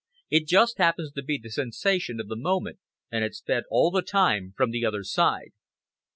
It 0.31 0.47
just 0.47 0.79
happens 0.79 1.11
to 1.11 1.21
be 1.21 1.37
the 1.37 1.51
sensation, 1.51 2.19
of 2.19 2.27
the 2.27 2.35
moment, 2.35 2.79
and 3.11 3.23
it's 3.23 3.39
fed 3.43 3.65
all 3.69 3.91
the 3.91 4.01
time 4.01 4.51
from 4.57 4.71
the 4.71 4.83
other 4.83 5.03
side." 5.03 5.51